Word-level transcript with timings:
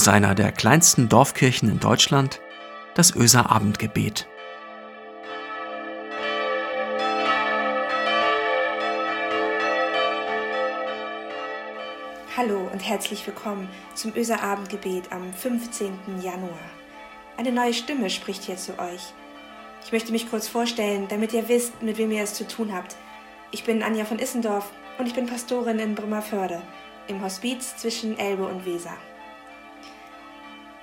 aus 0.00 0.08
einer 0.08 0.34
der 0.34 0.50
kleinsten 0.50 1.10
Dorfkirchen 1.10 1.68
in 1.68 1.78
Deutschland, 1.78 2.40
das 2.94 3.14
Öser 3.14 3.50
Abendgebet. 3.50 4.26
Hallo 12.34 12.66
und 12.72 12.78
herzlich 12.78 13.26
willkommen 13.26 13.68
zum 13.94 14.16
Öser 14.16 14.42
Abendgebet 14.42 15.12
am 15.12 15.34
15. 15.34 15.92
Januar. 16.22 16.48
Eine 17.36 17.52
neue 17.52 17.74
Stimme 17.74 18.08
spricht 18.08 18.44
hier 18.44 18.56
zu 18.56 18.78
euch. 18.78 19.12
Ich 19.84 19.92
möchte 19.92 20.12
mich 20.12 20.30
kurz 20.30 20.48
vorstellen, 20.48 21.08
damit 21.10 21.34
ihr 21.34 21.46
wisst, 21.50 21.82
mit 21.82 21.98
wem 21.98 22.10
ihr 22.10 22.22
es 22.22 22.32
zu 22.32 22.48
tun 22.48 22.72
habt. 22.72 22.96
Ich 23.50 23.64
bin 23.64 23.82
Anja 23.82 24.06
von 24.06 24.18
Issendorf 24.18 24.72
und 24.96 25.04
ich 25.04 25.14
bin 25.14 25.26
Pastorin 25.26 25.78
in 25.78 25.94
Bremerförde 25.94 26.62
im 27.06 27.22
Hospiz 27.22 27.76
zwischen 27.76 28.18
Elbe 28.18 28.46
und 28.46 28.64
Weser. 28.64 28.96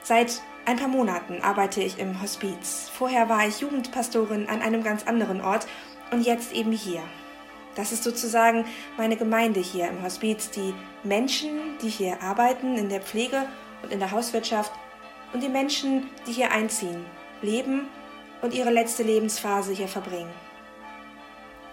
Seit 0.08 0.42
ein 0.64 0.78
paar 0.78 0.88
Monaten 0.88 1.42
arbeite 1.42 1.84
ich 1.84 2.00
im 2.00 2.22
Hospiz. 2.22 2.90
Vorher 2.98 3.28
war 3.28 3.46
ich 3.46 3.60
Jugendpastorin 3.60 4.48
an 4.48 4.62
einem 4.62 4.82
ganz 4.82 5.06
anderen 5.06 5.42
Ort 5.42 5.68
und 6.12 6.22
jetzt 6.22 6.54
eben 6.54 6.72
hier. 6.72 7.04
Das 7.76 7.92
ist 7.92 8.06
sozusagen 8.06 8.64
meine 8.96 9.18
Gemeinde 9.18 9.60
hier 9.60 9.90
im 9.90 10.02
Hospiz, 10.04 10.50
die 10.50 10.74
Menschen, 11.04 11.78
die 11.82 11.90
hier 11.90 12.24
arbeiten 12.24 12.78
in 12.78 12.88
der 12.88 13.02
Pflege 13.02 13.50
und 13.84 13.92
in 13.92 14.00
der 14.00 14.12
Hauswirtschaft 14.12 14.72
und 15.34 15.44
die 15.44 15.50
Menschen, 15.50 16.10
die 16.26 16.32
hier 16.32 16.54
einziehen, 16.54 17.06
leben 17.42 17.90
und 18.42 18.54
ihre 18.54 18.72
letzte 18.72 19.04
Lebensphase 19.04 19.74
hier 19.74 19.90
verbringen. 19.90 20.32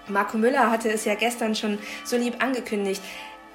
Marco 0.09 0.39
Müller 0.39 0.73
hatte 0.73 0.91
es 0.91 1.05
ja 1.05 1.15
gestern 1.15 1.55
schon 1.55 1.79
so 2.05 2.17
lieb 2.17 2.43
angekündigt. 2.43 3.01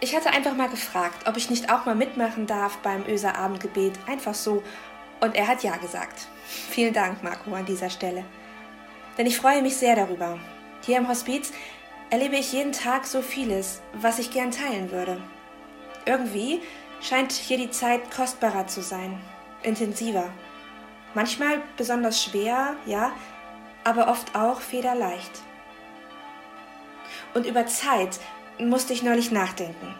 Ich 0.02 0.16
hatte 0.16 0.30
einfach 0.30 0.55
mal 0.55 0.70
gefragt, 0.70 1.27
ob 1.27 1.35
ich 1.35 1.49
nicht 1.49 1.70
auch 1.71 1.85
mal 1.85 1.95
mitmachen 1.95 2.48
darf 2.48 2.77
beim 2.77 3.05
Öser 3.05 3.35
Abendgebet, 3.37 3.93
einfach 4.07 4.34
so. 4.34 4.63
Und 5.20 5.35
er 5.35 5.48
hat 5.48 5.62
ja 5.62 5.76
gesagt. 5.76 6.27
Vielen 6.46 6.93
Dank, 6.93 7.21
Marco, 7.21 7.54
an 7.54 7.65
dieser 7.65 7.90
Stelle. 7.90 8.23
Denn 9.18 9.26
ich 9.26 9.38
freue 9.38 9.62
mich 9.62 9.76
sehr 9.76 9.98
darüber. 9.98 10.40
Hier 10.85 10.98
im 10.98 11.10
Hospiz 11.10 11.51
erlebe 12.10 12.38
ich 12.38 12.54
jeden 12.54 12.71
Tag 12.71 13.05
so 13.05 13.21
vieles, 13.21 13.82
was 13.91 14.20
ich 14.20 14.32
gern 14.32 14.51
teilen 14.51 14.90
würde. 14.91 15.21
Irgendwie 16.05 16.62
scheint 17.01 17.34
hier 17.34 17.57
die 17.57 17.70
Zeit 17.70 18.10
kostbarer 18.10 18.68
zu 18.68 18.82
sein, 18.82 19.20
intensiver. 19.63 20.29
Manchmal 21.13 21.62
besonders 21.76 22.23
schwer, 22.23 22.76
ja, 22.85 23.12
aber 23.84 24.07
oft 24.07 24.34
auch 24.34 24.62
federleicht. 24.62 25.41
Und 27.34 27.45
über 27.45 27.66
Zeit 27.66 28.20
musste 28.60 28.93
ich 28.93 29.04
neulich 29.04 29.32
nachdenken. 29.32 29.96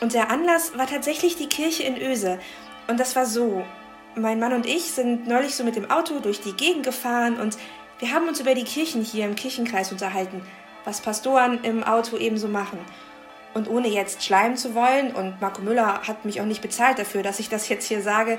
Und 0.00 0.14
der 0.14 0.30
Anlass 0.30 0.76
war 0.76 0.86
tatsächlich 0.86 1.36
die 1.36 1.48
Kirche 1.48 1.82
in 1.82 2.00
Öse. 2.00 2.38
Und 2.86 3.00
das 3.00 3.16
war 3.16 3.26
so. 3.26 3.64
Mein 4.14 4.40
Mann 4.40 4.52
und 4.52 4.66
ich 4.66 4.92
sind 4.92 5.26
neulich 5.26 5.54
so 5.54 5.64
mit 5.64 5.76
dem 5.76 5.90
Auto 5.90 6.18
durch 6.20 6.40
die 6.40 6.54
Gegend 6.54 6.84
gefahren 6.84 7.38
und 7.38 7.56
wir 8.00 8.12
haben 8.12 8.28
uns 8.28 8.40
über 8.40 8.54
die 8.54 8.64
Kirchen 8.64 9.02
hier 9.02 9.26
im 9.26 9.34
Kirchenkreis 9.34 9.92
unterhalten, 9.92 10.42
was 10.84 11.00
Pastoren 11.00 11.62
im 11.64 11.82
Auto 11.82 12.16
ebenso 12.16 12.48
machen. 12.48 12.78
Und 13.54 13.68
ohne 13.68 13.88
jetzt 13.88 14.24
schleimen 14.24 14.56
zu 14.56 14.74
wollen, 14.74 15.14
und 15.14 15.40
Marco 15.40 15.62
Müller 15.62 16.02
hat 16.06 16.24
mich 16.24 16.40
auch 16.40 16.46
nicht 16.46 16.62
bezahlt 16.62 16.98
dafür, 16.98 17.22
dass 17.22 17.40
ich 17.40 17.48
das 17.48 17.68
jetzt 17.68 17.86
hier 17.86 18.02
sage, 18.02 18.38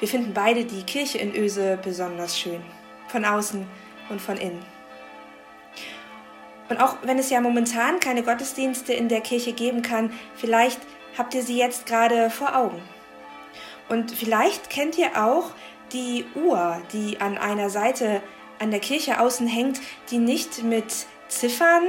wir 0.00 0.08
finden 0.08 0.32
beide 0.32 0.64
die 0.64 0.84
Kirche 0.84 1.18
in 1.18 1.34
Öse 1.34 1.78
besonders 1.82 2.38
schön. 2.38 2.62
Von 3.08 3.24
außen 3.24 3.66
und 4.08 4.20
von 4.20 4.36
innen. 4.36 4.73
Und 6.68 6.80
auch 6.80 6.96
wenn 7.02 7.18
es 7.18 7.30
ja 7.30 7.40
momentan 7.40 8.00
keine 8.00 8.22
Gottesdienste 8.22 8.92
in 8.92 9.08
der 9.08 9.20
Kirche 9.20 9.52
geben 9.52 9.82
kann, 9.82 10.12
vielleicht 10.34 10.80
habt 11.16 11.34
ihr 11.34 11.42
sie 11.42 11.58
jetzt 11.58 11.86
gerade 11.86 12.30
vor 12.30 12.56
Augen. 12.56 12.82
Und 13.88 14.12
vielleicht 14.12 14.70
kennt 14.70 14.96
ihr 14.96 15.22
auch 15.22 15.50
die 15.92 16.24
Uhr, 16.34 16.80
die 16.92 17.20
an 17.20 17.36
einer 17.36 17.68
Seite 17.68 18.22
an 18.58 18.70
der 18.70 18.80
Kirche 18.80 19.20
außen 19.20 19.46
hängt, 19.46 19.80
die 20.10 20.18
nicht 20.18 20.62
mit 20.62 21.06
Ziffern 21.28 21.82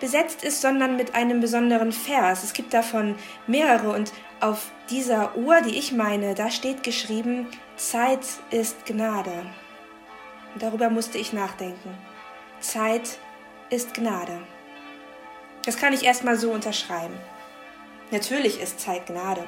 besetzt 0.00 0.42
ist, 0.42 0.60
sondern 0.60 0.96
mit 0.96 1.14
einem 1.14 1.40
besonderen 1.40 1.92
Vers. 1.92 2.42
Es 2.42 2.52
gibt 2.52 2.74
davon 2.74 3.14
mehrere 3.46 3.90
und 3.90 4.12
auf 4.40 4.70
dieser 4.88 5.36
Uhr, 5.36 5.60
die 5.60 5.78
ich 5.78 5.92
meine, 5.92 6.34
da 6.34 6.50
steht 6.50 6.82
geschrieben, 6.82 7.46
Zeit 7.76 8.26
ist 8.50 8.86
Gnade. 8.86 9.46
Und 10.54 10.62
darüber 10.62 10.90
musste 10.90 11.18
ich 11.18 11.32
nachdenken. 11.32 11.96
Zeit 12.60 13.02
ist 13.02 13.29
ist 13.70 13.94
Gnade. 13.94 14.42
Das 15.64 15.76
kann 15.76 15.92
ich 15.92 16.04
erstmal 16.04 16.36
so 16.36 16.50
unterschreiben. 16.50 17.14
Natürlich 18.10 18.60
ist 18.60 18.80
Zeit 18.80 19.06
Gnade. 19.06 19.44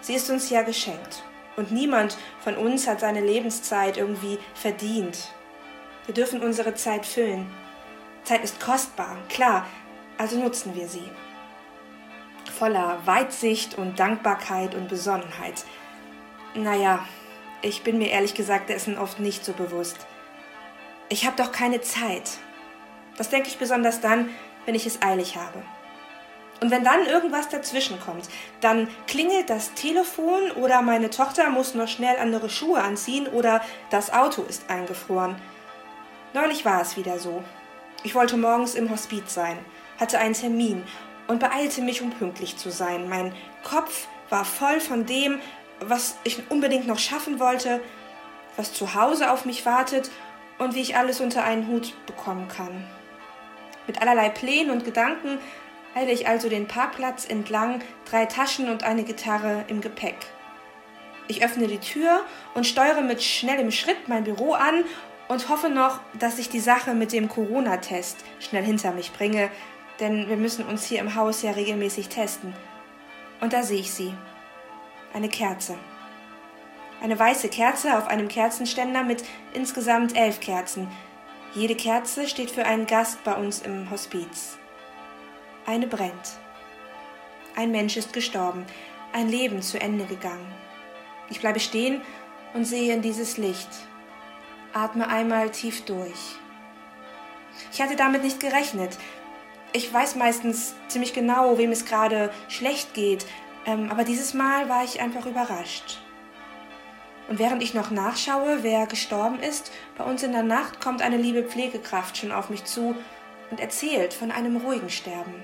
Sie 0.00 0.14
ist 0.14 0.30
uns 0.30 0.48
ja 0.48 0.62
geschenkt. 0.62 1.22
Und 1.56 1.70
niemand 1.70 2.16
von 2.40 2.56
uns 2.56 2.86
hat 2.86 3.00
seine 3.00 3.20
Lebenszeit 3.20 3.98
irgendwie 3.98 4.38
verdient. 4.54 5.28
Wir 6.06 6.14
dürfen 6.14 6.42
unsere 6.42 6.74
Zeit 6.74 7.04
füllen. 7.04 7.46
Zeit 8.24 8.42
ist 8.42 8.58
kostbar, 8.60 9.16
klar, 9.28 9.66
also 10.16 10.38
nutzen 10.38 10.74
wir 10.74 10.88
sie. 10.88 11.08
Voller 12.58 12.98
Weitsicht 13.04 13.76
und 13.76 13.98
Dankbarkeit 13.98 14.74
und 14.74 14.88
Besonnenheit. 14.88 15.64
Naja, 16.54 17.06
ich 17.60 17.82
bin 17.82 17.98
mir 17.98 18.10
ehrlich 18.10 18.34
gesagt 18.34 18.70
dessen 18.70 18.96
oft 18.96 19.20
nicht 19.20 19.44
so 19.44 19.52
bewusst. 19.52 20.06
Ich 21.10 21.26
habe 21.26 21.36
doch 21.36 21.52
keine 21.52 21.82
Zeit, 21.82 22.30
das 23.16 23.28
denke 23.28 23.48
ich 23.48 23.58
besonders 23.58 24.00
dann, 24.00 24.30
wenn 24.66 24.74
ich 24.74 24.86
es 24.86 25.02
eilig 25.02 25.36
habe. 25.36 25.62
Und 26.60 26.70
wenn 26.70 26.84
dann 26.84 27.06
irgendwas 27.06 27.48
dazwischen 27.48 28.00
kommt, 28.00 28.28
dann 28.60 28.88
klingelt 29.06 29.50
das 29.50 29.74
Telefon 29.74 30.50
oder 30.52 30.82
meine 30.82 31.10
Tochter 31.10 31.50
muss 31.50 31.74
noch 31.74 31.88
schnell 31.88 32.16
andere 32.18 32.48
Schuhe 32.48 32.80
anziehen 32.80 33.26
oder 33.26 33.60
das 33.90 34.12
Auto 34.12 34.42
ist 34.42 34.70
eingefroren. 34.70 35.36
Neulich 36.32 36.64
war 36.64 36.80
es 36.80 36.96
wieder 36.96 37.18
so. 37.18 37.44
Ich 38.02 38.14
wollte 38.14 38.36
morgens 38.36 38.74
im 38.74 38.90
Hospiz 38.90 39.34
sein, 39.34 39.58
hatte 40.00 40.18
einen 40.18 40.34
Termin 40.34 40.84
und 41.26 41.40
beeilte 41.40 41.82
mich, 41.82 42.02
um 42.02 42.10
pünktlich 42.10 42.56
zu 42.56 42.70
sein. 42.70 43.08
Mein 43.08 43.34
Kopf 43.62 44.08
war 44.30 44.44
voll 44.44 44.80
von 44.80 45.06
dem, 45.06 45.40
was 45.80 46.16
ich 46.24 46.50
unbedingt 46.50 46.86
noch 46.86 46.98
schaffen 46.98 47.40
wollte, 47.40 47.80
was 48.56 48.72
zu 48.72 48.94
Hause 48.94 49.30
auf 49.30 49.44
mich 49.44 49.66
wartet 49.66 50.10
und 50.58 50.74
wie 50.74 50.80
ich 50.80 50.96
alles 50.96 51.20
unter 51.20 51.44
einen 51.44 51.66
Hut 51.68 51.94
bekommen 52.06 52.48
kann. 52.48 52.86
Mit 53.86 54.00
allerlei 54.00 54.28
Plänen 54.28 54.70
und 54.70 54.84
Gedanken 54.84 55.38
eile 55.94 56.12
ich 56.12 56.26
also 56.26 56.48
den 56.48 56.66
Parkplatz 56.66 57.26
entlang, 57.26 57.82
drei 58.04 58.26
Taschen 58.26 58.68
und 58.68 58.82
eine 58.82 59.04
Gitarre 59.04 59.64
im 59.68 59.80
Gepäck. 59.80 60.16
Ich 61.28 61.44
öffne 61.44 61.66
die 61.66 61.78
Tür 61.78 62.22
und 62.54 62.66
steuere 62.66 63.00
mit 63.00 63.22
schnellem 63.22 63.70
Schritt 63.70 64.08
mein 64.08 64.24
Büro 64.24 64.52
an 64.52 64.84
und 65.28 65.48
hoffe 65.48 65.70
noch, 65.70 66.00
dass 66.18 66.38
ich 66.38 66.50
die 66.50 66.60
Sache 66.60 66.94
mit 66.94 67.12
dem 67.12 67.28
Corona-Test 67.28 68.18
schnell 68.40 68.64
hinter 68.64 68.92
mich 68.92 69.12
bringe, 69.12 69.50
denn 70.00 70.28
wir 70.28 70.36
müssen 70.36 70.66
uns 70.66 70.84
hier 70.84 71.00
im 71.00 71.14
Haus 71.14 71.42
ja 71.42 71.52
regelmäßig 71.52 72.08
testen. 72.08 72.54
Und 73.40 73.52
da 73.52 73.62
sehe 73.62 73.80
ich 73.80 73.92
sie. 73.92 74.12
Eine 75.14 75.28
Kerze. 75.28 75.78
Eine 77.00 77.18
weiße 77.18 77.48
Kerze 77.48 77.96
auf 77.96 78.08
einem 78.08 78.28
Kerzenständer 78.28 79.02
mit 79.02 79.24
insgesamt 79.52 80.16
elf 80.16 80.40
Kerzen, 80.40 80.88
jede 81.54 81.76
Kerze 81.76 82.26
steht 82.26 82.50
für 82.50 82.64
einen 82.64 82.86
Gast 82.86 83.22
bei 83.22 83.34
uns 83.34 83.62
im 83.62 83.90
Hospiz. 83.90 84.58
Eine 85.66 85.86
brennt. 85.86 86.38
Ein 87.54 87.70
Mensch 87.70 87.96
ist 87.96 88.12
gestorben, 88.12 88.66
ein 89.12 89.28
Leben 89.28 89.62
zu 89.62 89.80
Ende 89.80 90.04
gegangen. 90.04 90.52
Ich 91.30 91.40
bleibe 91.40 91.60
stehen 91.60 92.02
und 92.54 92.64
sehe 92.64 92.92
in 92.92 93.02
dieses 93.02 93.36
Licht. 93.36 93.68
Atme 94.72 95.08
einmal 95.08 95.50
tief 95.50 95.84
durch. 95.84 96.36
Ich 97.72 97.80
hatte 97.80 97.94
damit 97.94 98.24
nicht 98.24 98.40
gerechnet. 98.40 98.98
Ich 99.72 99.92
weiß 99.92 100.16
meistens 100.16 100.74
ziemlich 100.88 101.12
genau, 101.12 101.56
wem 101.56 101.70
es 101.70 101.84
gerade 101.84 102.32
schlecht 102.48 102.94
geht, 102.94 103.26
ähm, 103.64 103.90
aber 103.90 104.02
dieses 104.02 104.34
Mal 104.34 104.68
war 104.68 104.82
ich 104.82 105.00
einfach 105.00 105.26
überrascht. 105.26 106.03
Und 107.28 107.38
während 107.38 107.62
ich 107.62 107.72
noch 107.72 107.90
nachschaue, 107.90 108.62
wer 108.62 108.86
gestorben 108.86 109.40
ist, 109.40 109.72
bei 109.96 110.04
uns 110.04 110.22
in 110.22 110.32
der 110.32 110.42
Nacht 110.42 110.80
kommt 110.80 111.00
eine 111.00 111.16
liebe 111.16 111.42
Pflegekraft 111.42 112.18
schon 112.18 112.32
auf 112.32 112.50
mich 112.50 112.64
zu 112.64 112.94
und 113.50 113.60
erzählt 113.60 114.12
von 114.12 114.30
einem 114.30 114.58
ruhigen 114.58 114.90
Sterben. 114.90 115.34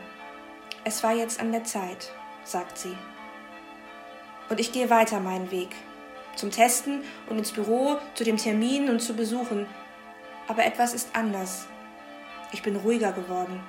Es 0.84 1.02
war 1.02 1.12
jetzt 1.12 1.40
an 1.40 1.52
der 1.52 1.64
Zeit, 1.64 2.12
sagt 2.44 2.78
sie. 2.78 2.96
Und 4.48 4.60
ich 4.60 4.72
gehe 4.72 4.90
weiter 4.90 5.20
meinen 5.20 5.50
Weg. 5.50 5.70
Zum 6.36 6.50
Testen 6.50 7.02
und 7.28 7.38
ins 7.38 7.52
Büro, 7.52 7.98
zu 8.14 8.24
dem 8.24 8.36
Termin 8.36 8.88
und 8.88 9.00
zu 9.00 9.14
Besuchen. 9.14 9.66
Aber 10.48 10.64
etwas 10.64 10.94
ist 10.94 11.14
anders. 11.14 11.66
Ich 12.52 12.62
bin 12.62 12.76
ruhiger 12.76 13.12
geworden. 13.12 13.60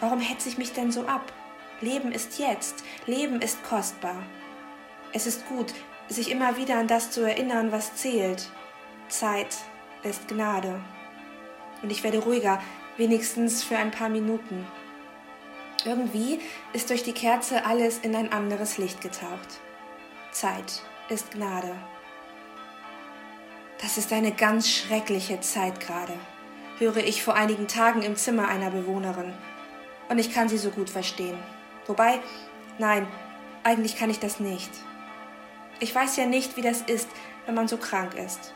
Warum 0.00 0.20
hetze 0.20 0.48
ich 0.48 0.58
mich 0.58 0.72
denn 0.72 0.90
so 0.90 1.06
ab? 1.06 1.32
Leben 1.80 2.12
ist 2.12 2.38
jetzt. 2.38 2.84
Leben 3.06 3.40
ist 3.40 3.62
kostbar. 3.62 4.22
Es 5.12 5.26
ist 5.26 5.46
gut, 5.48 5.72
sich 6.08 6.30
immer 6.30 6.56
wieder 6.56 6.78
an 6.78 6.88
das 6.88 7.10
zu 7.10 7.22
erinnern, 7.22 7.72
was 7.72 7.94
zählt. 7.94 8.50
Zeit 9.08 9.56
ist 10.02 10.28
Gnade. 10.28 10.80
Und 11.82 11.90
ich 11.90 12.02
werde 12.02 12.18
ruhiger, 12.18 12.60
wenigstens 12.96 13.62
für 13.62 13.76
ein 13.76 13.90
paar 13.90 14.08
Minuten. 14.08 14.66
Irgendwie 15.84 16.40
ist 16.72 16.90
durch 16.90 17.04
die 17.04 17.12
Kerze 17.12 17.64
alles 17.64 17.98
in 17.98 18.14
ein 18.16 18.32
anderes 18.32 18.78
Licht 18.78 19.00
getaucht. 19.00 19.60
Zeit 20.32 20.82
ist 21.08 21.30
Gnade. 21.30 21.74
Das 23.80 23.96
ist 23.96 24.12
eine 24.12 24.32
ganz 24.32 24.68
schreckliche 24.68 25.40
Zeit 25.40 25.78
gerade, 25.78 26.14
höre 26.78 26.96
ich 26.96 27.22
vor 27.22 27.34
einigen 27.34 27.68
Tagen 27.68 28.02
im 28.02 28.16
Zimmer 28.16 28.48
einer 28.48 28.70
Bewohnerin. 28.70 29.32
Und 30.08 30.18
ich 30.18 30.34
kann 30.34 30.48
sie 30.48 30.58
so 30.58 30.70
gut 30.70 30.90
verstehen. 30.90 31.38
Wobei, 31.86 32.18
nein, 32.78 33.06
eigentlich 33.62 33.96
kann 33.96 34.10
ich 34.10 34.18
das 34.18 34.40
nicht. 34.40 34.70
Ich 35.80 35.94
weiß 35.94 36.16
ja 36.16 36.26
nicht, 36.26 36.56
wie 36.56 36.62
das 36.62 36.82
ist, 36.82 37.08
wenn 37.46 37.54
man 37.54 37.68
so 37.68 37.76
krank 37.76 38.14
ist. 38.14 38.52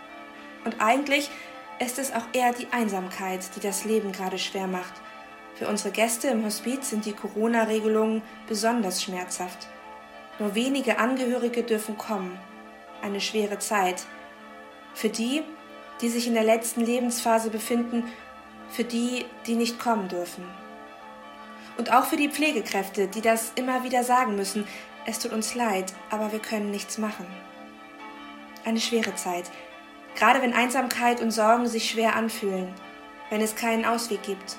Und 0.64 0.80
eigentlich 0.80 1.30
ist 1.78 1.98
es 1.98 2.12
auch 2.12 2.24
eher 2.32 2.52
die 2.52 2.68
Einsamkeit, 2.72 3.44
die 3.56 3.60
das 3.60 3.84
Leben 3.84 4.12
gerade 4.12 4.38
schwer 4.38 4.66
macht. 4.66 4.92
Für 5.54 5.68
unsere 5.68 5.92
Gäste 5.92 6.28
im 6.28 6.44
Hospiz 6.44 6.90
sind 6.90 7.04
die 7.04 7.12
Corona-Regelungen 7.12 8.22
besonders 8.48 9.02
schmerzhaft. 9.02 9.68
Nur 10.38 10.54
wenige 10.54 10.98
Angehörige 10.98 11.62
dürfen 11.62 11.96
kommen. 11.96 12.38
Eine 13.02 13.20
schwere 13.20 13.58
Zeit. 13.58 14.04
Für 14.94 15.08
die, 15.08 15.42
die 16.00 16.08
sich 16.08 16.26
in 16.26 16.34
der 16.34 16.44
letzten 16.44 16.80
Lebensphase 16.80 17.50
befinden, 17.50 18.04
für 18.70 18.84
die, 18.84 19.26
die 19.46 19.54
nicht 19.54 19.78
kommen 19.78 20.08
dürfen. 20.08 20.44
Und 21.78 21.92
auch 21.92 22.04
für 22.04 22.16
die 22.16 22.28
Pflegekräfte, 22.28 23.06
die 23.06 23.20
das 23.20 23.52
immer 23.54 23.84
wieder 23.84 24.02
sagen 24.02 24.34
müssen, 24.36 24.66
es 25.06 25.18
tut 25.18 25.32
uns 25.32 25.54
leid, 25.54 25.92
aber 26.10 26.32
wir 26.32 26.38
können 26.38 26.70
nichts 26.70 26.98
machen. 26.98 27.26
Eine 28.64 28.80
schwere 28.80 29.14
Zeit, 29.14 29.50
Gerade 30.14 30.42
wenn 30.42 30.52
Einsamkeit 30.52 31.20
und 31.20 31.30
Sorgen 31.30 31.66
sich 31.66 31.90
schwer 31.90 32.16
anfühlen, 32.16 32.72
wenn 33.30 33.40
es 33.40 33.56
keinen 33.56 33.84
Ausweg 33.84 34.22
gibt. 34.22 34.56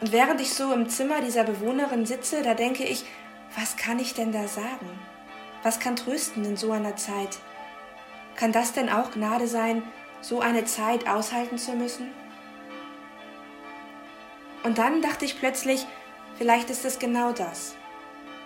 Und 0.00 0.12
während 0.12 0.40
ich 0.40 0.54
so 0.54 0.72
im 0.72 0.88
Zimmer 0.88 1.20
dieser 1.20 1.44
Bewohnerin 1.44 2.06
sitze, 2.06 2.42
da 2.42 2.54
denke 2.54 2.84
ich, 2.84 3.04
was 3.56 3.76
kann 3.76 3.98
ich 3.98 4.14
denn 4.14 4.32
da 4.32 4.48
sagen? 4.48 4.88
Was 5.62 5.78
kann 5.78 5.96
trösten 5.96 6.44
in 6.44 6.56
so 6.56 6.72
einer 6.72 6.96
Zeit? 6.96 7.38
Kann 8.34 8.52
das 8.52 8.72
denn 8.72 8.88
auch 8.88 9.12
Gnade 9.12 9.46
sein, 9.46 9.82
so 10.22 10.40
eine 10.40 10.64
Zeit 10.64 11.06
aushalten 11.06 11.58
zu 11.58 11.72
müssen? 11.72 12.10
Und 14.64 14.78
dann 14.78 15.02
dachte 15.02 15.24
ich 15.24 15.38
plötzlich, 15.38 15.86
vielleicht 16.38 16.70
ist 16.70 16.84
es 16.84 16.98
genau 16.98 17.32
das. 17.32 17.76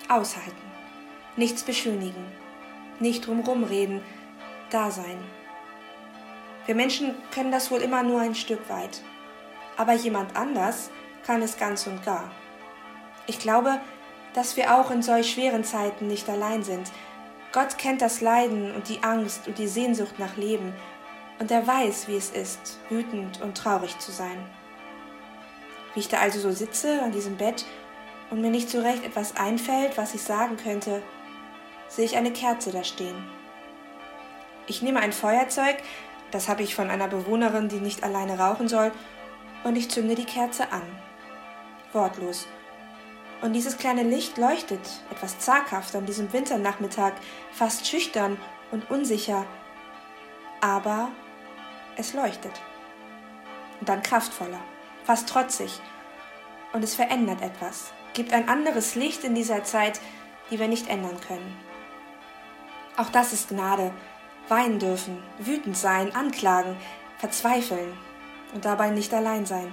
Aushalten. 0.08 0.56
Nichts 1.36 1.62
beschönigen. 1.62 2.24
Nicht 3.00 3.26
drumrum 3.26 3.64
reden. 3.64 4.02
Da 4.70 4.90
sein. 4.90 5.18
Wir 6.66 6.74
Menschen 6.74 7.14
können 7.32 7.52
das 7.52 7.70
wohl 7.70 7.80
immer 7.80 8.02
nur 8.02 8.20
ein 8.20 8.34
Stück 8.34 8.68
weit. 8.68 9.02
Aber 9.76 9.92
jemand 9.92 10.36
anders 10.36 10.90
kann 11.24 11.42
es 11.42 11.58
ganz 11.58 11.86
und 11.86 12.04
gar. 12.04 12.30
Ich 13.26 13.38
glaube, 13.38 13.80
dass 14.34 14.56
wir 14.56 14.76
auch 14.76 14.90
in 14.90 15.02
solch 15.02 15.32
schweren 15.32 15.64
Zeiten 15.64 16.06
nicht 16.06 16.28
allein 16.28 16.62
sind. 16.62 16.90
Gott 17.52 17.78
kennt 17.78 18.02
das 18.02 18.20
Leiden 18.20 18.74
und 18.74 18.88
die 18.88 19.02
Angst 19.02 19.48
und 19.48 19.58
die 19.58 19.68
Sehnsucht 19.68 20.18
nach 20.18 20.36
Leben, 20.36 20.74
und 21.38 21.50
er 21.50 21.66
weiß, 21.66 22.08
wie 22.08 22.16
es 22.16 22.30
ist, 22.30 22.78
wütend 22.88 23.42
und 23.42 23.56
traurig 23.56 23.98
zu 23.98 24.10
sein. 24.10 24.38
Wie 25.94 26.00
ich 26.00 26.08
da 26.08 26.18
also 26.18 26.40
so 26.40 26.50
sitze 26.50 27.02
an 27.02 27.12
diesem 27.12 27.36
Bett 27.36 27.64
und 28.30 28.40
mir 28.40 28.50
nicht 28.50 28.70
so 28.70 28.80
recht 28.80 29.04
etwas 29.04 29.36
einfällt, 29.36 29.96
was 29.96 30.14
ich 30.14 30.22
sagen 30.22 30.56
könnte, 30.56 31.02
sehe 31.88 32.04
ich 32.04 32.16
eine 32.16 32.32
Kerze 32.32 32.72
da 32.72 32.84
stehen. 32.84 33.24
Ich 34.66 34.82
nehme 34.82 35.00
ein 35.00 35.12
Feuerzeug, 35.12 35.76
das 36.30 36.48
habe 36.48 36.62
ich 36.62 36.74
von 36.74 36.90
einer 36.90 37.08
Bewohnerin, 37.08 37.68
die 37.68 37.76
nicht 37.76 38.02
alleine 38.02 38.38
rauchen 38.38 38.68
soll, 38.68 38.92
und 39.64 39.76
ich 39.76 39.90
zünde 39.90 40.14
die 40.14 40.24
Kerze 40.24 40.72
an. 40.72 40.82
Wortlos. 41.92 42.46
Und 43.42 43.52
dieses 43.52 43.76
kleine 43.76 44.02
Licht 44.02 44.38
leuchtet, 44.38 44.80
etwas 45.10 45.38
zaghaft 45.38 45.94
an 45.94 46.06
diesem 46.06 46.32
Winternachmittag, 46.32 47.12
fast 47.52 47.86
schüchtern 47.86 48.38
und 48.70 48.90
unsicher, 48.90 49.44
aber 50.60 51.08
es 51.96 52.14
leuchtet. 52.14 52.60
Und 53.80 53.88
dann 53.88 54.02
kraftvoller, 54.02 54.60
fast 55.04 55.28
trotzig. 55.28 55.80
Und 56.72 56.82
es 56.82 56.94
verändert 56.94 57.42
etwas, 57.42 57.92
gibt 58.16 58.32
ein 58.32 58.48
anderes 58.48 58.96
Licht 58.96 59.22
in 59.24 59.34
dieser 59.34 59.62
Zeit, 59.62 60.00
die 60.50 60.58
wir 60.58 60.66
nicht 60.66 60.88
ändern 60.88 61.20
können. 61.20 61.56
Auch 62.96 63.10
das 63.10 63.32
ist 63.32 63.50
Gnade, 63.50 63.92
weinen 64.48 64.78
dürfen, 64.78 65.22
wütend 65.38 65.76
sein, 65.76 66.14
anklagen, 66.16 66.76
verzweifeln 67.18 67.92
und 68.54 68.64
dabei 68.64 68.88
nicht 68.88 69.12
allein 69.12 69.44
sein. 69.44 69.70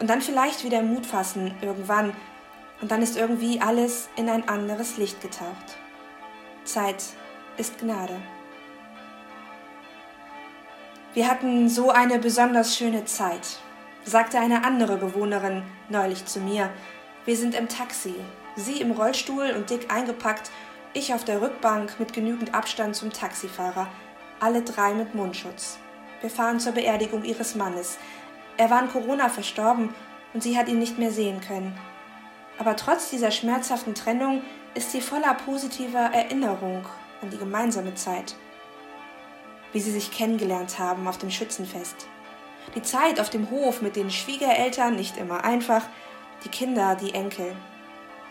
Und 0.00 0.08
dann 0.08 0.22
vielleicht 0.22 0.64
wieder 0.64 0.82
Mut 0.82 1.04
fassen, 1.06 1.54
irgendwann, 1.60 2.14
und 2.80 2.90
dann 2.90 3.02
ist 3.02 3.16
irgendwie 3.16 3.60
alles 3.60 4.08
in 4.16 4.28
ein 4.28 4.48
anderes 4.48 4.96
Licht 4.96 5.20
getaucht. 5.20 5.78
Zeit 6.64 7.04
ist 7.56 7.78
Gnade. 7.78 8.16
Wir 11.14 11.30
hatten 11.30 11.68
so 11.68 11.90
eine 11.90 12.18
besonders 12.18 12.76
schöne 12.76 13.06
Zeit, 13.06 13.58
sagte 14.04 14.38
eine 14.38 14.64
andere 14.64 14.96
Bewohnerin 14.96 15.62
neulich 15.88 16.26
zu 16.26 16.40
mir. 16.40 16.70
Wir 17.26 17.36
sind 17.36 17.56
im 17.56 17.68
Taxi, 17.68 18.14
sie 18.54 18.80
im 18.80 18.92
Rollstuhl 18.92 19.50
und 19.56 19.68
dick 19.68 19.92
eingepackt 19.92 20.50
ich 20.92 21.12
auf 21.12 21.24
der 21.24 21.42
Rückbank 21.42 21.98
mit 21.98 22.12
genügend 22.12 22.54
Abstand 22.54 22.96
zum 22.96 23.12
Taxifahrer, 23.12 23.88
alle 24.40 24.62
drei 24.62 24.94
mit 24.94 25.14
Mundschutz. 25.14 25.78
Wir 26.20 26.30
fahren 26.30 26.58
zur 26.58 26.72
Beerdigung 26.72 27.24
ihres 27.24 27.54
Mannes. 27.54 27.98
Er 28.56 28.70
war 28.70 28.78
an 28.78 28.88
Corona 28.88 29.28
verstorben 29.28 29.92
und 30.32 30.42
sie 30.42 30.56
hat 30.56 30.68
ihn 30.68 30.78
nicht 30.78 30.98
mehr 30.98 31.10
sehen 31.10 31.40
können. 31.40 31.76
Aber 32.58 32.76
trotz 32.76 33.10
dieser 33.10 33.30
schmerzhaften 33.30 33.94
Trennung 33.94 34.42
ist 34.74 34.92
sie 34.92 35.00
voller 35.00 35.34
positiver 35.34 35.98
Erinnerung 36.14 36.86
an 37.20 37.28
die 37.28 37.38
gemeinsame 37.38 37.94
Zeit. 37.94 38.36
Wie 39.72 39.80
sie 39.80 39.92
sich 39.92 40.12
kennengelernt 40.12 40.78
haben 40.78 41.06
auf 41.08 41.18
dem 41.18 41.30
Schützenfest. 41.30 42.06
Die 42.74 42.82
Zeit 42.82 43.20
auf 43.20 43.30
dem 43.30 43.50
Hof 43.50 43.82
mit 43.82 43.96
den 43.96 44.10
Schwiegereltern, 44.10 44.96
nicht 44.96 45.18
immer 45.18 45.44
einfach, 45.44 45.82
die 46.44 46.48
Kinder, 46.48 46.94
die 46.94 47.14
Enkel. 47.14 47.56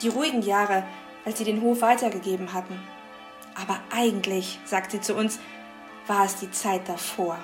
Die 0.01 0.09
ruhigen 0.09 0.41
Jahre, 0.41 0.83
als 1.25 1.37
sie 1.37 1.43
den 1.43 1.61
Hof 1.61 1.81
weitergegeben 1.81 2.53
hatten. 2.53 2.79
Aber 3.55 3.79
eigentlich, 3.89 4.59
sagt 4.65 4.91
sie 4.91 5.01
zu 5.01 5.15
uns, 5.15 5.39
war 6.07 6.25
es 6.25 6.35
die 6.35 6.51
Zeit 6.51 6.87
davor, 6.87 7.37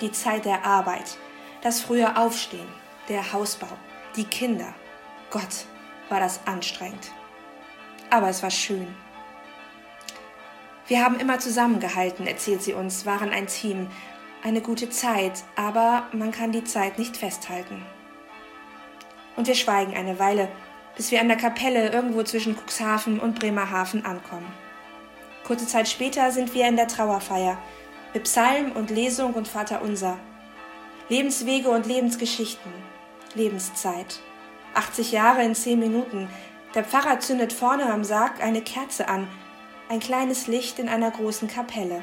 die 0.00 0.12
Zeit 0.12 0.44
der 0.44 0.64
Arbeit, 0.64 1.18
das 1.62 1.80
frühe 1.80 2.16
Aufstehen, 2.16 2.68
der 3.08 3.32
Hausbau, 3.32 3.68
die 4.16 4.24
Kinder. 4.24 4.72
Gott, 5.30 5.66
war 6.08 6.20
das 6.20 6.40
anstrengend. 6.46 7.10
Aber 8.10 8.28
es 8.28 8.42
war 8.42 8.50
schön. 8.50 8.94
Wir 10.86 11.04
haben 11.04 11.20
immer 11.20 11.38
zusammengehalten, 11.38 12.26
erzählt 12.26 12.62
sie 12.62 12.74
uns, 12.74 13.06
waren 13.06 13.30
ein 13.30 13.46
Team, 13.46 13.88
eine 14.42 14.60
gute 14.60 14.90
Zeit, 14.90 15.44
aber 15.54 16.08
man 16.12 16.32
kann 16.32 16.50
die 16.50 16.64
Zeit 16.64 16.98
nicht 16.98 17.16
festhalten. 17.16 17.84
Und 19.40 19.46
wir 19.46 19.54
schweigen 19.54 19.96
eine 19.96 20.18
Weile 20.18 20.50
bis 21.00 21.10
wir 21.10 21.22
an 21.22 21.28
der 21.28 21.38
Kapelle 21.38 21.88
irgendwo 21.88 22.22
zwischen 22.24 22.54
Cuxhaven 22.54 23.20
und 23.20 23.38
Bremerhaven 23.38 24.04
ankommen. 24.04 24.52
Kurze 25.46 25.66
Zeit 25.66 25.88
später 25.88 26.30
sind 26.30 26.52
wir 26.52 26.68
in 26.68 26.76
der 26.76 26.88
Trauerfeier 26.88 27.56
mit 28.12 28.24
Psalm 28.24 28.72
und 28.72 28.90
Lesung 28.90 29.32
und 29.32 29.48
Vaterunser. 29.48 30.18
Lebenswege 31.08 31.70
und 31.70 31.86
Lebensgeschichten. 31.86 32.70
Lebenszeit. 33.34 34.20
80 34.74 35.12
Jahre 35.12 35.42
in 35.42 35.54
10 35.54 35.78
Minuten. 35.78 36.28
Der 36.74 36.84
Pfarrer 36.84 37.18
zündet 37.20 37.54
vorne 37.54 37.90
am 37.90 38.04
Sarg 38.04 38.42
eine 38.42 38.60
Kerze 38.60 39.08
an, 39.08 39.26
ein 39.88 40.00
kleines 40.00 40.48
Licht 40.48 40.78
in 40.78 40.90
einer 40.90 41.10
großen 41.10 41.48
Kapelle. 41.48 42.02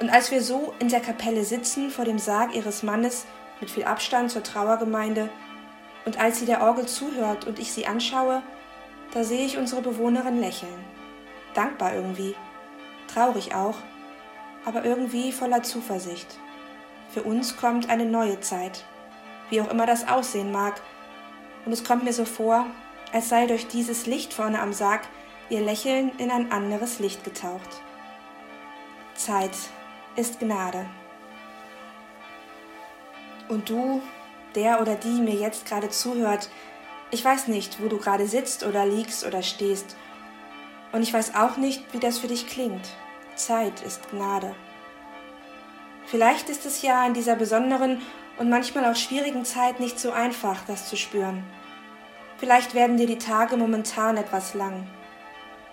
Und 0.00 0.10
als 0.10 0.30
wir 0.30 0.42
so 0.42 0.74
in 0.80 0.90
der 0.90 1.00
Kapelle 1.00 1.44
sitzen 1.44 1.90
vor 1.90 2.04
dem 2.04 2.18
Sarg 2.18 2.54
ihres 2.54 2.82
Mannes 2.82 3.24
mit 3.58 3.70
viel 3.70 3.84
Abstand 3.84 4.30
zur 4.30 4.42
Trauergemeinde, 4.42 5.30
und 6.06 6.18
als 6.18 6.38
sie 6.38 6.46
der 6.46 6.62
Orgel 6.62 6.86
zuhört 6.86 7.46
und 7.46 7.58
ich 7.58 7.72
sie 7.72 7.86
anschaue, 7.86 8.42
da 9.12 9.24
sehe 9.24 9.44
ich 9.44 9.58
unsere 9.58 9.82
Bewohnerin 9.82 10.40
lächeln. 10.40 10.84
Dankbar 11.52 11.94
irgendwie, 11.94 12.34
traurig 13.12 13.54
auch, 13.54 13.76
aber 14.64 14.84
irgendwie 14.84 15.32
voller 15.32 15.62
Zuversicht. 15.62 16.38
Für 17.10 17.22
uns 17.22 17.56
kommt 17.56 17.90
eine 17.90 18.06
neue 18.06 18.40
Zeit, 18.40 18.84
wie 19.50 19.60
auch 19.60 19.70
immer 19.70 19.84
das 19.86 20.08
aussehen 20.08 20.50
mag, 20.52 20.80
und 21.66 21.72
es 21.72 21.82
kommt 21.82 22.04
mir 22.04 22.12
so 22.12 22.24
vor, 22.24 22.66
als 23.12 23.28
sei 23.28 23.46
durch 23.46 23.66
dieses 23.66 24.06
Licht 24.06 24.32
vorne 24.32 24.60
am 24.60 24.72
Sarg 24.72 25.02
ihr 25.48 25.60
Lächeln 25.60 26.12
in 26.18 26.30
ein 26.30 26.52
anderes 26.52 27.00
Licht 27.00 27.24
getaucht. 27.24 27.82
Zeit 29.14 29.56
ist 30.14 30.38
Gnade. 30.38 30.86
Und 33.48 33.68
du, 33.68 34.02
der 34.56 34.80
oder 34.80 34.96
die 34.96 35.20
mir 35.20 35.34
jetzt 35.34 35.66
gerade 35.66 35.90
zuhört, 35.90 36.48
ich 37.10 37.24
weiß 37.24 37.48
nicht, 37.48 37.80
wo 37.80 37.88
du 37.88 37.98
gerade 37.98 38.26
sitzt 38.26 38.64
oder 38.64 38.84
liegst 38.84 39.24
oder 39.24 39.42
stehst. 39.42 39.96
Und 40.92 41.02
ich 41.02 41.12
weiß 41.12 41.34
auch 41.36 41.56
nicht, 41.56 41.92
wie 41.92 42.00
das 42.00 42.18
für 42.18 42.26
dich 42.26 42.48
klingt. 42.48 42.88
Zeit 43.36 43.82
ist 43.82 44.10
Gnade. 44.10 44.54
Vielleicht 46.06 46.48
ist 46.48 46.66
es 46.66 46.82
ja 46.82 47.06
in 47.06 47.14
dieser 47.14 47.36
besonderen 47.36 48.00
und 48.38 48.50
manchmal 48.50 48.90
auch 48.90 48.96
schwierigen 48.96 49.44
Zeit 49.44 49.80
nicht 49.80 49.98
so 49.98 50.10
einfach, 50.10 50.64
das 50.66 50.88
zu 50.88 50.96
spüren. 50.96 51.44
Vielleicht 52.38 52.74
werden 52.74 52.96
dir 52.96 53.06
die 53.06 53.18
Tage 53.18 53.56
momentan 53.56 54.16
etwas 54.16 54.54
lang. 54.54 54.86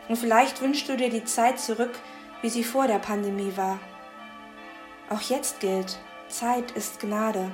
Und 0.07 0.17
vielleicht 0.17 0.61
wünschst 0.61 0.89
du 0.89 0.97
dir 0.97 1.09
die 1.09 1.23
Zeit 1.23 1.59
zurück, 1.59 1.91
wie 2.41 2.49
sie 2.49 2.63
vor 2.63 2.87
der 2.87 2.99
Pandemie 2.99 3.53
war. 3.55 3.79
Auch 5.09 5.21
jetzt 5.21 5.59
gilt, 5.59 5.99
Zeit 6.29 6.71
ist 6.71 6.99
Gnade. 6.99 7.51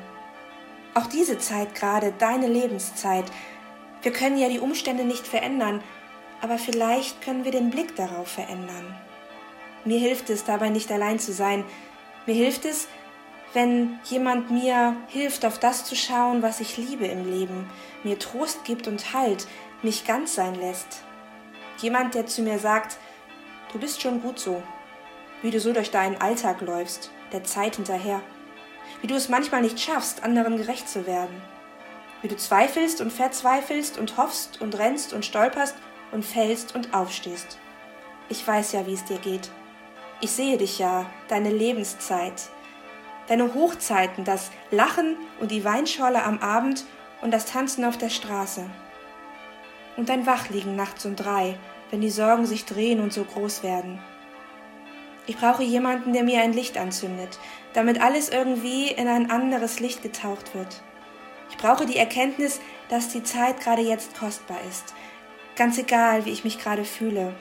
Auch 1.00 1.08
diese 1.08 1.38
Zeit 1.38 1.76
gerade, 1.76 2.12
deine 2.18 2.48
Lebenszeit. 2.48 3.24
Wir 4.02 4.12
können 4.12 4.38
ja 4.38 4.50
die 4.50 4.60
Umstände 4.60 5.06
nicht 5.06 5.26
verändern, 5.26 5.82
aber 6.42 6.58
vielleicht 6.58 7.22
können 7.22 7.46
wir 7.46 7.54
den 7.54 7.70
Blick 7.70 7.96
darauf 7.96 8.28
verändern. 8.28 8.98
Mir 9.86 9.98
hilft 9.98 10.30
es 10.30 10.44
dabei 10.44 10.68
nicht 10.68 10.92
allein 10.92 11.18
zu 11.18 11.32
sein. 11.32 11.64
Mir 12.26 12.36
hilft 12.36 12.66
es, 12.66 12.90
wenn 13.54 13.98
jemand 14.04 14.52
mir 14.52 14.98
hilft, 15.08 15.46
auf 15.46 15.58
das 15.58 15.86
zu 15.86 15.96
schauen, 15.96 16.42
was 16.42 16.60
ich 16.60 16.76
liebe 16.76 17.06
im 17.06 17.32
Leben, 17.32 17.70
mir 18.04 18.20
Trost 18.20 18.66
gibt 18.66 18.86
und 18.90 19.14
Halt, 19.14 19.48
mich 19.82 20.06
ganz 20.06 20.36
sein 20.36 20.56
lässt. 20.56 21.04
Jemand, 21.78 22.14
der 22.14 22.26
zu 22.26 22.42
mir 22.42 22.60
sagt, 22.60 22.98
du 23.72 23.80
bist 23.80 24.02
schon 24.02 24.22
gut 24.22 24.38
so, 24.38 24.62
wie 25.44 25.52
du 25.52 25.62
so 25.62 25.72
durch 25.72 25.92
deinen 25.92 26.20
Alltag 26.20 26.60
läufst, 26.60 27.10
der 27.32 27.46
Zeit 27.46 27.78
hinterher, 27.78 28.22
wie 29.02 29.08
du 29.08 29.16
es 29.16 29.30
manchmal 29.30 29.62
nicht 29.62 29.80
schaffst, 29.80 30.24
anderen 30.24 30.58
gerecht 30.58 30.90
zu 30.90 31.08
werden, 31.08 31.42
wie 32.22 32.28
du 32.28 32.36
zweifelst 32.36 33.02
und 33.02 33.12
verzweifelst 33.12 33.98
und 33.98 34.18
hoffst 34.18 34.62
und 34.62 34.78
rennst 34.78 35.14
und 35.14 35.26
stolperst 35.26 35.76
und 36.12 36.26
fällst 36.26 36.76
und 36.76 36.94
aufstehst. 36.94 37.58
Ich 38.28 38.46
weiß 38.46 38.74
ja, 38.74 38.86
wie 38.86 38.94
es 38.94 39.06
dir 39.06 39.20
geht. 39.20 39.50
Ich 40.22 40.32
sehe 40.32 40.58
dich 40.58 40.80
ja, 40.80 41.06
deine 41.30 41.50
Lebenszeit, 41.50 42.50
deine 43.28 43.54
Hochzeiten, 43.54 44.26
das 44.26 44.52
Lachen 44.70 45.16
und 45.40 45.52
die 45.52 45.64
Weinscholle 45.64 46.24
am 46.24 46.40
Abend 46.40 46.86
und 47.22 47.32
das 47.32 47.46
Tanzen 47.46 47.86
auf 47.86 47.98
der 47.98 48.10
Straße. 48.10 48.66
Und 49.96 50.10
dein 50.10 50.26
Wachliegen 50.26 50.76
nachts 50.76 51.06
um 51.06 51.16
drei, 51.16 51.58
wenn 51.90 52.02
die 52.02 52.10
Sorgen 52.10 52.46
sich 52.46 52.66
drehen 52.66 53.00
und 53.00 53.14
so 53.14 53.24
groß 53.24 53.64
werden. 53.64 54.00
Ich 55.30 55.38
brauche 55.38 55.62
jemanden, 55.62 56.14
der 56.14 56.24
mir 56.24 56.42
ein 56.42 56.54
Licht 56.54 56.76
anzündet, 56.76 57.38
damit 57.74 58.02
alles 58.02 58.30
irgendwie 58.30 58.88
in 58.88 59.08
ein 59.08 59.30
anderes 59.30 59.80
Licht 59.80 60.02
getaucht 60.02 60.56
wird. 60.56 60.82
Ich 61.52 61.58
brauche 61.58 61.86
die 61.86 61.98
Erkenntnis, 61.98 62.60
dass 62.90 63.10
die 63.10 63.22
Zeit 63.22 63.60
gerade 63.60 63.84
jetzt 63.84 64.18
kostbar 64.18 64.58
ist, 64.68 64.96
ganz 65.56 65.78
egal, 65.78 66.26
wie 66.26 66.32
ich 66.32 66.44
mich 66.44 66.58
gerade 66.58 66.84
fühle, 66.84 67.36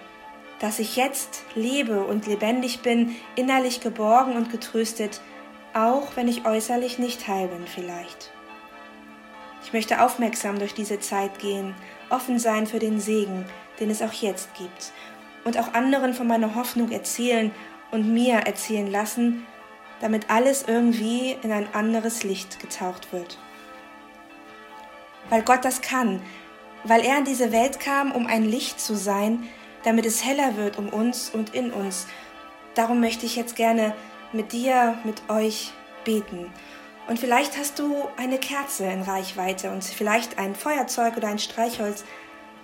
dass 0.59 0.80
ich 0.80 0.97
jetzt 0.97 1.45
lebe 1.54 2.04
und 2.04 2.26
lebendig 2.26 2.80
bin, 2.80 3.16
innerlich 3.37 3.80
geborgen 3.80 4.37
und 4.37 4.52
getröstet, 4.52 5.23
auch 5.73 6.14
wenn 6.14 6.28
ich 6.28 6.45
äußerlich 6.45 6.99
nicht 6.99 7.26
heil 7.26 7.49
bin 7.49 7.66
vielleicht. 7.66 8.30
Ich 9.64 9.73
möchte 9.73 10.02
aufmerksam 10.02 10.59
durch 10.59 10.75
diese 10.75 11.00
Zeit 11.00 11.38
gehen, 11.38 11.75
offen 12.11 12.38
sein 12.38 12.66
für 12.66 12.80
den 12.80 13.00
Segen, 13.00 13.47
den 13.80 13.88
es 13.88 14.02
auch 14.02 14.12
jetzt 14.12 14.52
gibt, 14.57 14.92
und 15.45 15.59
auch 15.59 15.73
anderen 15.73 16.12
von 16.12 16.26
meiner 16.26 16.54
Hoffnung 16.54 16.90
erzählen 16.90 17.50
und 17.90 18.12
mir 18.12 18.35
erzählen 18.35 18.90
lassen, 18.90 19.47
damit 20.00 20.30
alles 20.30 20.64
irgendwie 20.66 21.37
in 21.42 21.52
ein 21.52 21.75
anderes 21.75 22.23
Licht 22.23 22.61
getaucht 22.61 23.12
wird. 23.12 23.38
Weil 25.30 25.42
Gott 25.42 25.64
das 25.64 25.80
kann, 25.80 26.23
weil 26.85 27.04
er 27.04 27.18
in 27.18 27.25
diese 27.25 27.52
Welt 27.52 27.80
kam, 27.80 28.12
um 28.12 28.26
ein 28.26 28.45
Licht 28.45 28.80
zu 28.80 28.95
sein, 28.95 29.49
damit 29.85 30.07
es 30.07 30.25
heller 30.25 30.57
wird 30.57 30.78
um 30.78 30.88
uns 30.88 31.30
und 31.30 31.54
in 31.54 31.73
uns. 31.73 32.07
Darum 32.75 33.00
möchte 33.00 33.26
ich 33.26 33.37
jetzt 33.37 33.57
gerne 33.57 33.95
mit 34.33 34.52
dir, 34.52 34.99
mit 35.04 35.28
euch 35.28 35.73
beten. 36.04 36.50
Und 37.09 37.18
vielleicht 37.18 37.57
hast 37.57 37.78
du 37.78 38.07
eine 38.16 38.38
Kerze 38.38 38.85
in 38.85 39.02
Reichweite 39.02 39.71
und 39.71 39.83
vielleicht 39.83 40.38
ein 40.38 40.54
Feuerzeug 40.54 41.16
oder 41.16 41.28
ein 41.28 41.38
Streichholz. 41.38 42.04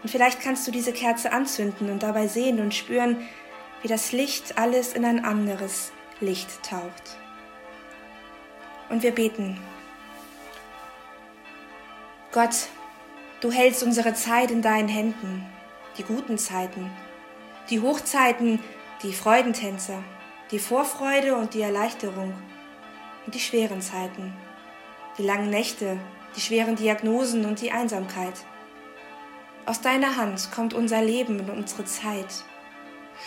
Und 0.02 0.10
vielleicht 0.10 0.40
kannst 0.42 0.66
du 0.66 0.70
diese 0.70 0.92
Kerze 0.92 1.32
anzünden 1.32 1.90
und 1.90 2.02
dabei 2.02 2.26
sehen 2.26 2.60
und 2.60 2.74
spüren, 2.74 3.26
wie 3.84 3.88
das 3.88 4.12
Licht 4.12 4.56
alles 4.56 4.94
in 4.94 5.04
ein 5.04 5.26
anderes 5.26 5.92
Licht 6.18 6.62
taucht. 6.62 7.18
Und 8.88 9.02
wir 9.02 9.10
beten. 9.10 9.60
Gott, 12.32 12.68
du 13.42 13.52
hältst 13.52 13.82
unsere 13.82 14.14
Zeit 14.14 14.50
in 14.50 14.62
deinen 14.62 14.88
Händen, 14.88 15.44
die 15.98 16.02
guten 16.02 16.38
Zeiten, 16.38 16.90
die 17.68 17.82
Hochzeiten, 17.82 18.58
die 19.02 19.12
Freudentänze, 19.12 20.02
die 20.50 20.60
Vorfreude 20.60 21.36
und 21.36 21.52
die 21.52 21.60
Erleichterung 21.60 22.32
und 23.26 23.34
die 23.34 23.40
schweren 23.40 23.82
Zeiten, 23.82 24.32
die 25.18 25.24
langen 25.24 25.50
Nächte, 25.50 25.98
die 26.34 26.40
schweren 26.40 26.76
Diagnosen 26.76 27.44
und 27.44 27.60
die 27.60 27.70
Einsamkeit. 27.70 28.46
Aus 29.66 29.82
deiner 29.82 30.16
Hand 30.16 30.50
kommt 30.52 30.72
unser 30.72 31.02
Leben 31.02 31.38
und 31.38 31.50
unsere 31.50 31.84
Zeit. 31.84 32.44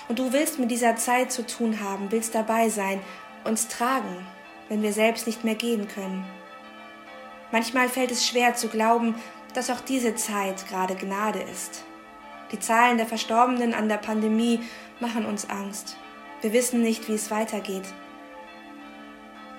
Und 0.08 0.20
du 0.20 0.32
willst 0.32 0.60
mit 0.60 0.72
dieser 0.72 0.96
Zeit 0.96 1.32
zu 1.32 1.46
tun 1.46 1.82
haben, 1.82 2.12
willst 2.12 2.34
dabei 2.34 2.70
sein, 2.70 3.02
uns 3.44 3.68
tragen, 3.68 4.26
wenn 4.70 4.82
wir 4.82 4.94
selbst 4.94 5.28
nicht 5.28 5.44
mehr 5.44 5.56
gehen 5.56 5.88
können. 5.88 6.26
Manchmal 7.52 7.90
fällt 7.90 8.12
es 8.12 8.28
schwer 8.28 8.56
zu 8.56 8.68
glauben, 8.68 9.16
dass 9.54 9.70
auch 9.70 9.82
diese 9.82 10.16
Zeit 10.16 10.68
gerade 10.68 10.96
Gnade 10.96 11.40
ist. 11.40 11.84
Die 12.52 12.60
Zahlen 12.60 12.98
der 12.98 13.06
Verstorbenen 13.06 13.74
an 13.74 13.90
der 13.90 13.98
Pandemie 13.98 14.62
machen 15.00 15.26
uns 15.26 15.50
Angst. 15.50 15.98
Wir 16.42 16.54
wissen 16.54 16.82
nicht, 16.82 17.08
wie 17.08 17.16
es 17.16 17.32
weitergeht. 17.32 17.86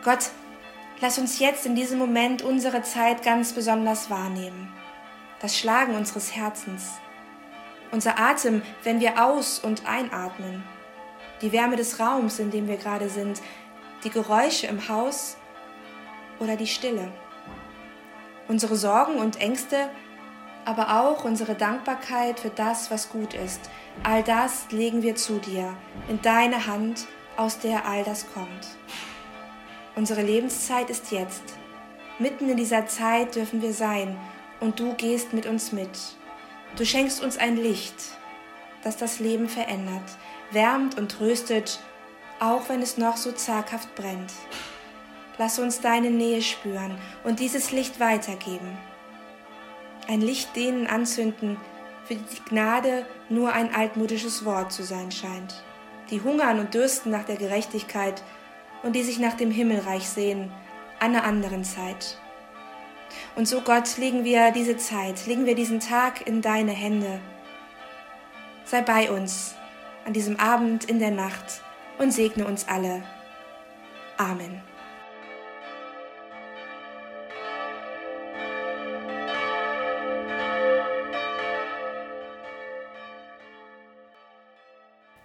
Gott, 0.05 0.31
lass 1.01 1.19
uns 1.19 1.39
jetzt 1.39 1.67
in 1.67 1.75
diesem 1.75 1.99
Moment 1.99 2.43
unsere 2.43 2.83
Zeit 2.83 3.23
ganz 3.23 3.53
besonders 3.53 4.11
wahrnehmen. 4.11 4.73
Das 5.41 5.59
Schlagen 5.59 5.95
unseres 5.95 6.35
Herzens, 6.35 6.93
unser 7.91 8.19
Atem, 8.19 8.63
wenn 8.85 9.01
wir 9.01 9.25
aus- 9.25 9.59
und 9.59 9.87
einatmen, 9.87 10.63
die 11.43 11.53
Wärme 11.53 11.77
des 11.77 12.01
Raums, 12.01 12.39
in 12.39 12.51
dem 12.51 12.69
wir 12.69 12.77
gerade 12.77 13.09
sind, 13.09 13.41
die 14.05 14.11
Geräusche 14.11 14.67
im 14.67 14.89
Haus 14.89 15.37
oder 16.39 16.57
die 16.57 16.67
Stille, 16.67 17.13
unsere 18.49 18.77
Sorgen 18.77 19.17
und 19.17 19.41
Ängste, 19.41 19.91
aber 20.65 21.01
auch 21.01 21.25
unsere 21.25 21.55
Dankbarkeit 21.55 22.41
für 22.41 22.51
das, 22.51 22.91
was 22.91 23.09
gut 23.09 23.35
ist. 23.35 23.71
All 24.03 24.23
das 24.23 24.71
legen 24.71 25.03
wir 25.03 25.17
zu 25.17 25.39
dir, 25.39 25.75
in 26.09 26.21
deine 26.23 26.67
Hand, 26.67 27.07
aus 27.37 27.59
der 27.59 27.87
all 27.87 28.05
das 28.05 28.27
kommt. 28.33 28.67
Unsere 29.95 30.23
Lebenszeit 30.23 30.91
ist 30.91 31.11
jetzt. 31.11 31.43
Mitten 32.19 32.49
in 32.49 32.57
dieser 32.57 32.87
Zeit 32.87 33.37
dürfen 33.37 33.63
wir 33.63 33.73
sein 33.73 34.17
und 34.61 34.79
du 34.79 34.95
gehst 34.95 35.33
mit 35.33 35.47
uns 35.47 35.73
mit. 35.73 36.18
Du 36.77 36.85
schenkst 36.85 37.23
uns 37.23 37.39
ein 37.39 37.57
Licht, 37.57 37.95
das 38.83 38.97
das 38.97 39.19
Leben 39.19 39.49
verändert, 39.49 40.03
wärmt 40.51 40.97
und 40.99 41.11
tröstet, 41.11 41.81
auch 42.41 42.69
wenn 42.69 42.83
es 42.83 42.99
noch 42.99 43.17
so 43.17 43.33
zaghaft 43.33 43.95
brennt. 43.95 44.33
Lass 45.39 45.59
uns 45.59 45.81
deine 45.81 46.11
Nähe 46.11 46.43
spüren 46.43 46.99
und 47.25 47.41
dieses 47.41 47.73
Licht 47.73 48.01
weitergeben. 48.01 48.79
Ein 50.09 50.21
Licht 50.21 50.57
denen 50.57 50.87
anzünden, 50.87 51.57
für 52.05 52.15
die 52.15 52.45
Gnade 52.49 53.05
nur 53.29 53.53
ein 53.53 53.75
altmodisches 53.75 54.45
Wort 54.45 54.73
zu 54.73 54.83
sein 54.83 55.13
scheint, 55.13 55.63
die 56.11 56.23
hungern 56.23 56.59
und 56.59 56.75
dürsten 56.75 57.11
nach 57.11 57.25
der 57.25 57.37
Gerechtigkeit 57.37 58.23
und 58.83 58.97
die 58.97 59.03
sich 59.03 59.19
nach 59.19 59.35
dem 59.35 59.51
Himmelreich 59.51 60.09
sehen, 60.09 60.51
einer 61.01 61.25
anderen 61.25 61.65
Zeit. 61.65 62.19
Und 63.37 63.47
so 63.47 63.61
Gott 63.61 63.97
legen 63.99 64.25
wir 64.25 64.51
diese 64.51 64.77
Zeit, 64.77 65.27
legen 65.27 65.47
wir 65.47 65.55
diesen 65.55 65.81
Tag 65.81 66.27
in 66.27 66.43
deine 66.43 66.73
Hände. 66.73 67.21
Sei 68.65 68.83
bei 68.83 69.11
uns 69.11 69.55
an 70.05 70.13
diesem 70.13 70.39
Abend 70.39 70.85
in 70.85 70.99
der 70.99 71.11
Nacht 71.11 71.63
und 71.99 72.13
segne 72.13 72.47
uns 72.47 72.67
alle. 72.69 73.03
Amen. 74.17 74.63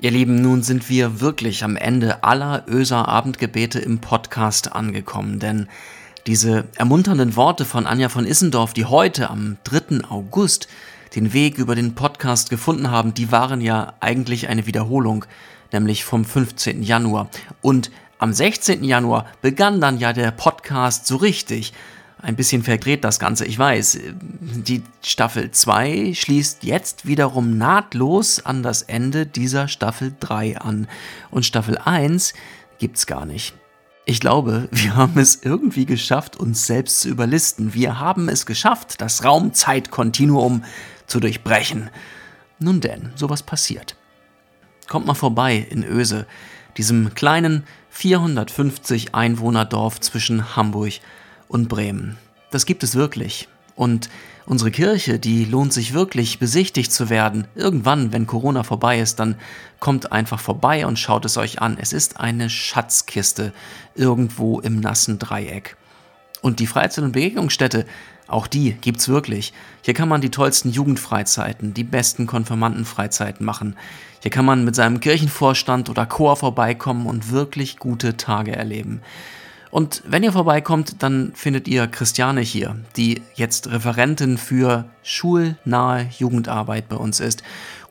Ihr 0.03 0.11
Lieben, 0.11 0.41
nun 0.41 0.63
sind 0.63 0.89
wir 0.89 1.21
wirklich 1.21 1.63
am 1.63 1.77
Ende 1.77 2.25
aller 2.25 2.65
Öser 2.67 3.07
Abendgebete 3.07 3.79
im 3.79 3.99
Podcast 3.99 4.73
angekommen, 4.73 5.39
denn 5.39 5.69
diese 6.27 6.65
ermunternden 6.75 7.35
Worte 7.35 7.65
von 7.65 7.85
Anja 7.85 8.09
von 8.09 8.25
Issendorf, 8.25 8.73
die 8.73 8.85
heute 8.85 9.29
am 9.29 9.57
3. 9.65 10.05
August 10.09 10.67
den 11.15 11.33
Weg 11.33 11.57
über 11.57 11.75
den 11.75 11.95
Podcast 11.95 12.49
gefunden 12.49 12.89
haben, 12.89 13.13
die 13.13 13.31
waren 13.31 13.61
ja 13.61 13.93
eigentlich 13.99 14.47
eine 14.47 14.65
Wiederholung, 14.65 15.25
nämlich 15.71 16.05
vom 16.05 16.25
15. 16.25 16.81
Januar. 16.81 17.29
Und 17.61 17.91
am 18.19 18.33
16. 18.33 18.83
Januar 18.83 19.25
begann 19.41 19.81
dann 19.81 19.99
ja 19.99 20.13
der 20.13 20.31
Podcast 20.31 21.07
so 21.07 21.17
richtig. 21.17 21.73
Ein 22.21 22.37
bisschen 22.37 22.63
verdreht 22.63 23.03
das 23.03 23.19
Ganze, 23.19 23.45
ich 23.45 23.59
weiß. 23.59 23.99
Die 24.39 24.81
Staffel 25.01 25.51
2 25.51 26.13
schließt 26.13 26.63
jetzt 26.63 27.05
wiederum 27.05 27.57
nahtlos 27.57 28.45
an 28.45 28.63
das 28.63 28.81
Ende 28.81 29.25
dieser 29.25 29.67
Staffel 29.67 30.13
3 30.21 30.57
an. 30.57 30.87
Und 31.31 31.45
Staffel 31.45 31.77
1 31.77 32.33
gibt's 32.79 33.05
gar 33.07 33.25
nicht. 33.25 33.53
Ich 34.05 34.19
glaube, 34.19 34.67
wir 34.71 34.95
haben 34.95 35.17
es 35.17 35.39
irgendwie 35.43 35.85
geschafft, 35.85 36.35
uns 36.35 36.67
selbst 36.67 37.01
zu 37.01 37.09
überlisten. 37.09 37.73
Wir 37.73 37.99
haben 37.99 38.27
es 38.27 38.45
geschafft, 38.45 38.99
das 38.99 39.23
Raum-Zeit-Kontinuum 39.23 40.63
zu 41.07 41.19
durchbrechen. 41.19 41.89
Nun 42.59 42.81
denn, 42.81 43.11
sowas 43.15 43.43
passiert. 43.43 43.95
kommt 44.87 45.05
mal 45.05 45.13
vorbei 45.13 45.65
in 45.69 45.83
Öse, 45.83 46.25
diesem 46.77 47.13
kleinen 47.13 47.63
450 47.91 49.15
Einwohnerdorf 49.15 50.01
zwischen 50.01 50.55
Hamburg 50.55 50.93
und 51.47 51.69
Bremen. 51.69 52.17
Das 52.51 52.65
gibt 52.65 52.83
es 52.83 52.95
wirklich. 52.95 53.47
Und 53.75 54.09
unsere 54.45 54.71
Kirche, 54.71 55.19
die 55.19 55.45
lohnt 55.45 55.73
sich 55.73 55.93
wirklich 55.93 56.39
besichtigt 56.39 56.91
zu 56.91 57.09
werden. 57.09 57.47
Irgendwann, 57.55 58.13
wenn 58.13 58.27
Corona 58.27 58.63
vorbei 58.63 58.99
ist, 58.99 59.19
dann 59.19 59.35
kommt 59.79 60.11
einfach 60.11 60.39
vorbei 60.39 60.85
und 60.85 60.99
schaut 60.99 61.25
es 61.25 61.37
euch 61.37 61.61
an. 61.61 61.77
Es 61.79 61.93
ist 61.93 62.19
eine 62.19 62.49
Schatzkiste 62.49 63.53
irgendwo 63.95 64.59
im 64.59 64.79
nassen 64.79 65.19
Dreieck. 65.19 65.75
Und 66.41 66.59
die 66.59 66.67
Freizeit- 66.67 67.03
und 67.03 67.13
Begegnungsstätte, 67.13 67.85
auch 68.27 68.47
die 68.47 68.73
gibt's 68.73 69.07
wirklich. 69.09 69.53
Hier 69.81 69.93
kann 69.93 70.09
man 70.09 70.21
die 70.21 70.31
tollsten 70.31 70.69
Jugendfreizeiten, 70.69 71.73
die 71.73 71.83
besten 71.83 72.27
Konfirmandenfreizeiten 72.27 73.45
machen. 73.45 73.75
Hier 74.21 74.31
kann 74.31 74.45
man 74.45 74.63
mit 74.63 74.75
seinem 74.75 74.99
Kirchenvorstand 74.99 75.89
oder 75.89 76.05
Chor 76.05 76.35
vorbeikommen 76.35 77.05
und 77.05 77.31
wirklich 77.31 77.77
gute 77.77 78.17
Tage 78.17 78.55
erleben. 78.55 79.01
Und 79.73 80.03
wenn 80.05 80.21
ihr 80.21 80.31
vorbeikommt, 80.31 81.01
dann 81.01 81.31
findet 81.33 81.67
ihr 81.67 81.87
Christiane 81.87 82.41
hier, 82.41 82.75
die 82.95 83.23
jetzt 83.33 83.71
Referentin 83.71 84.37
für 84.37 84.85
schulnahe 85.01 86.09
Jugendarbeit 86.15 86.87
bei 86.89 86.95
uns 86.95 87.19
ist. 87.19 87.41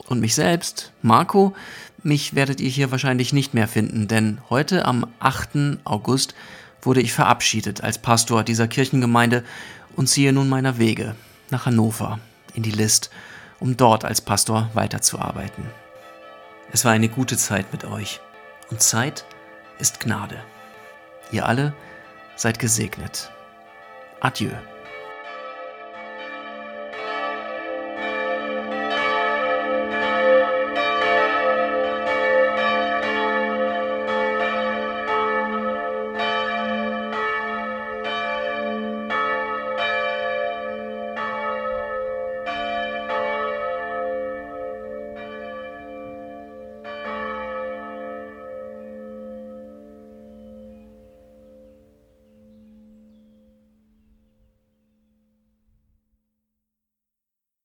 Und 0.07 0.21
mich 0.21 0.37
selbst, 0.37 0.93
Marco, 1.03 1.57
mich 2.05 2.37
werdet 2.37 2.61
ihr 2.61 2.71
hier 2.71 2.93
wahrscheinlich 2.93 3.33
nicht 3.33 3.53
mehr 3.53 3.67
finden, 3.67 4.07
denn 4.07 4.39
heute 4.49 4.85
am 4.85 5.09
8. 5.19 5.81
August 5.83 6.37
wurde 6.83 7.01
ich 7.01 7.13
verabschiedet 7.13 7.83
als 7.83 7.99
Pastor 7.99 8.45
dieser 8.45 8.69
Kirchengemeinde 8.69 9.43
und 9.97 10.09
ziehe 10.09 10.33
nun 10.33 10.49
meiner 10.49 10.79
Wege 10.79 11.17
nach 11.51 11.67
Hannover 11.67 12.21
in 12.55 12.63
die 12.63 12.71
List, 12.71 13.11
um 13.59 13.77
dort 13.77 14.05
als 14.05 14.21
Pastor 14.21 14.71
weiterzuarbeiten. 14.75 15.65
Es 16.71 16.85
war 16.85 16.93
eine 16.93 17.09
gute 17.09 17.37
Zeit 17.37 17.73
mit 17.73 17.85
euch 17.85 18.21
und 18.71 18.81
Zeit 18.81 19.25
ist 19.81 19.99
Gnade. 19.99 20.45
Ihr 21.33 21.47
alle 21.47 21.73
seid 22.37 22.59
gesegnet. 22.59 23.31
Adieu. 24.21 24.51